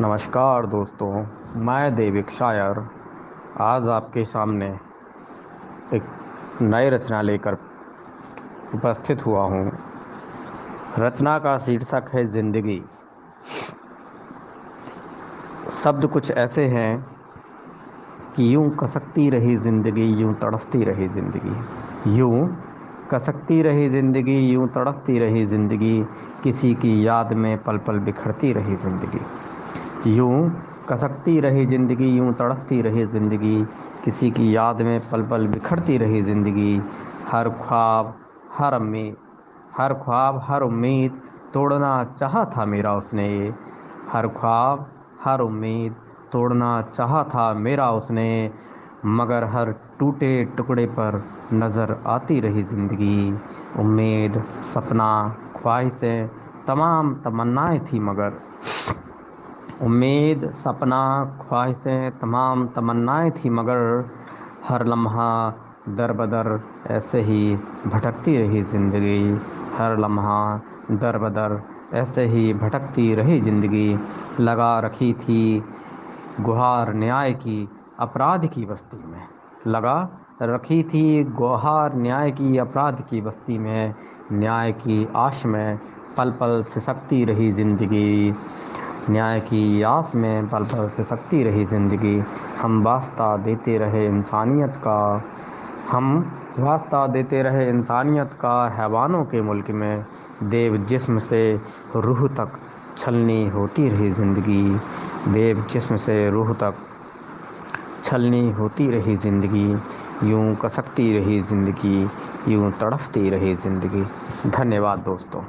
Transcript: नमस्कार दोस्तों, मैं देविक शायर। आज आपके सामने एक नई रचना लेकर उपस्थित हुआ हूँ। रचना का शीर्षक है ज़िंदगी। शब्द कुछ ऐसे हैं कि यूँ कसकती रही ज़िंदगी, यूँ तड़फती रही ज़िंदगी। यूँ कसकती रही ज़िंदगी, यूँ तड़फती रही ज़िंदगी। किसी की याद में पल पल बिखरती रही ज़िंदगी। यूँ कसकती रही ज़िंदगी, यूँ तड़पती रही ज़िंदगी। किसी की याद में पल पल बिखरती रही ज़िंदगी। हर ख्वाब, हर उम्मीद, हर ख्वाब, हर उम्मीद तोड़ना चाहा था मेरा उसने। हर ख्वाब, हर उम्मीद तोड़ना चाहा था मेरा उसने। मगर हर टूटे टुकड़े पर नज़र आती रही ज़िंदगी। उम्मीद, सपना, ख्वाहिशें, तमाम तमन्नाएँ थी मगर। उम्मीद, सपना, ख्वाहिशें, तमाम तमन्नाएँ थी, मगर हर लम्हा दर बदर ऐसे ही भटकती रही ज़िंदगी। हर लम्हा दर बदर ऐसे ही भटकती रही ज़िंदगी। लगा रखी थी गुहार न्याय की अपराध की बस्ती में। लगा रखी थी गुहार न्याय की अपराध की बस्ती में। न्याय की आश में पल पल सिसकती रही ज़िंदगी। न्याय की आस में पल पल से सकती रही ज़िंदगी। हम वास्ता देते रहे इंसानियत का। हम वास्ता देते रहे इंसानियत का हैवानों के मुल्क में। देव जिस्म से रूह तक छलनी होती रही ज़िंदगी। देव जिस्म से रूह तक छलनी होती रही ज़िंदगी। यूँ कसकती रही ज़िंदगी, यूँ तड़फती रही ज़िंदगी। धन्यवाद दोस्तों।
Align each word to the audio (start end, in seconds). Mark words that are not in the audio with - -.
नमस्कार 0.00 0.66
दोस्तों, 0.66 1.08
मैं 1.56 1.94
देविक 1.94 2.30
शायर। 2.30 2.78
आज 3.60 3.88
आपके 3.88 4.24
सामने 4.24 4.66
एक 5.96 6.02
नई 6.62 6.88
रचना 6.90 7.20
लेकर 7.22 7.54
उपस्थित 8.74 9.24
हुआ 9.26 9.42
हूँ। 9.42 9.70
रचना 10.98 11.38
का 11.38 11.56
शीर्षक 11.58 12.10
है 12.14 12.24
ज़िंदगी। 12.26 12.80
शब्द 15.72 16.06
कुछ 16.06 16.30
ऐसे 16.30 16.64
हैं 16.66 17.06
कि 18.36 18.54
यूँ 18.54 18.68
कसकती 18.76 19.30
रही 19.30 19.56
ज़िंदगी, 19.56 20.12
यूँ 20.12 20.34
तड़फती 20.34 20.84
रही 20.84 21.08
ज़िंदगी। 21.08 22.18
यूँ 22.18 22.46
कसकती 23.10 23.62
रही 23.62 23.88
ज़िंदगी, 23.88 24.38
यूँ 24.52 24.68
तड़फती 24.68 25.18
रही 25.18 25.44
ज़िंदगी। 25.46 26.02
किसी 26.44 26.74
की 26.74 27.06
याद 27.06 27.32
में 27.32 27.56
पल 27.62 27.78
पल 27.78 27.98
बिखरती 28.00 28.52
रही 28.52 28.76
ज़िंदगी। 28.76 29.20
यूँ 30.06 30.50
कसकती 30.88 31.38
रही 31.40 31.64
ज़िंदगी, 31.66 32.08
यूँ 32.08 32.32
तड़पती 32.34 32.80
रही 32.82 33.04
ज़िंदगी। 33.06 33.64
किसी 34.04 34.30
की 34.30 34.54
याद 34.56 34.82
में 34.82 34.98
पल 35.12 35.22
पल 35.22 35.46
बिखरती 35.46 35.96
रही 35.98 36.20
ज़िंदगी। 36.22 36.80
हर 37.28 37.48
ख्वाब, 37.48 38.14
हर 38.52 38.74
उम्मीद, 38.74 39.16
हर 39.76 39.94
ख्वाब, 39.94 40.40
हर 40.44 40.62
उम्मीद 40.62 41.20
तोड़ना 41.54 41.92
चाहा 42.18 42.44
था 42.56 42.64
मेरा 42.64 42.94
उसने। 42.94 43.28
हर 44.12 44.28
ख्वाब, 44.28 44.86
हर 45.24 45.40
उम्मीद 45.40 45.94
तोड़ना 46.32 46.80
चाहा 46.94 47.22
था 47.24 47.52
मेरा 47.54 47.90
उसने। 47.92 48.50
मगर 49.06 49.44
हर 49.44 49.72
टूटे 49.98 50.44
टुकड़े 50.56 50.86
पर 50.98 51.22
नज़र 51.52 51.96
आती 52.06 52.40
रही 52.40 52.62
ज़िंदगी। 52.62 53.32
उम्मीद, 53.78 54.42
सपना, 54.64 55.10
ख्वाहिशें, 55.56 56.28
तमाम 56.66 57.14
तमन्नाएँ 57.14 57.80
थी 57.80 58.00
मगर। 58.00 58.40
उम्मीद, 59.82 60.50
सपना, 60.50 61.02
ख्वाहिशें, 61.40 62.18
तमाम 62.18 62.66
तमन्नाएँ 62.66 63.30
थी, 63.30 63.50
मगर 63.50 64.08
हर 64.64 64.86
लम्हा 64.86 65.30
दर 65.88 66.12
बदर 66.12 66.60
ऐसे 66.90 67.20
ही 67.22 67.56
भटकती 67.86 68.36
रही 68.38 68.62
ज़िंदगी। 68.62 69.40
हर 69.76 69.98
लम्हा 69.98 70.60
दर 70.90 71.18
बदर 71.18 71.60
ऐसे 71.94 72.24
ही 72.24 72.52
भटकती 72.54 73.14
रही 73.14 73.40
ज़िंदगी। 73.40 73.98
लगा 74.40 74.78
रखी 74.80 75.12
थी 75.12 75.62
गुहार 76.40 76.94
न्याय 76.94 77.32
की 77.32 77.68
अपराध 78.00 78.46
की 78.46 78.64
बस्ती 78.66 78.96
में। 78.96 79.22
लगा 79.66 79.98
रखी 80.42 80.82
थी 80.82 81.24
गुहार 81.24 81.94
न्याय 81.94 82.30
की 82.30 82.56
अपराध 82.58 83.02
की 83.10 83.20
बस्ती 83.20 83.58
में। 83.58 83.94
न्याय 84.32 84.72
की 84.72 85.08
आश 85.16 85.44
में 85.46 85.78
पल 86.16 86.30
पल 86.30 86.62
सिसकती 86.62 87.24
रही 87.24 87.50
ज़िंदगी। 87.50 88.34
न्याय 89.10 89.40
की 89.40 89.82
आस 89.82 90.12
में 90.14 90.48
पल 90.48 90.64
पल 90.64 90.88
से 90.88 91.04
सकती 91.04 91.42
रही 91.44 91.64
ज़िंदगी। 91.64 92.16
हम 92.58 92.82
वास्ता 92.82 93.36
देते 93.36 93.78
रहे 93.78 94.04
इंसानियत 94.06 94.76
का। 94.76 95.22
हम 95.90 96.06
वास्ता 96.58 97.06
देते 97.06 97.42
रहे 97.42 97.68
इंसानियत 97.68 98.30
का 98.32 98.56
हैवानों 98.68 99.24
के 99.24 99.42
मुल्क 99.42 99.70
में। 99.70 100.04
देव 100.42 100.76
जिस्म 100.76 101.18
से 101.18 101.40
रूह 101.96 102.26
तक 102.28 102.58
छलनी 102.98 103.46
होती 103.48 103.88
रही 103.88 104.10
ज़िंदगी। 104.10 104.62
देव 105.32 105.64
जिस्म 105.70 105.96
से 105.96 106.30
रूह 106.30 106.52
तक 106.52 106.74
छलनी 108.04 108.50
होती 108.50 108.90
रही 108.90 109.16
ज़िंदगी। 109.16 109.66
यूँ 110.30 110.54
कसकती 110.56 111.12
रही 111.18 111.40
ज़िंदगी, 111.40 112.08
यूँ 112.48 112.72
तड़फती 112.72 113.28
रही 113.30 113.54
ज़िंदगी। 113.56 114.04
धन्यवाद 114.50 114.98
दोस्तों। 114.98 115.42